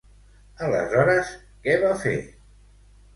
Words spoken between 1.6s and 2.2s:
què va fer?